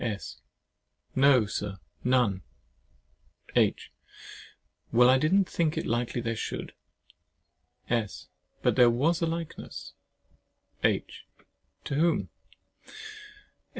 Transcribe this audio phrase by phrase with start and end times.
[0.03, 0.41] S.
[1.15, 2.41] No, Sir, none.
[3.55, 3.91] H.
[4.91, 6.73] Well, I didn't think it likely there should.
[7.87, 8.27] S.
[8.63, 9.93] But there was a likeness.
[10.83, 11.27] H.
[11.83, 12.29] To whom?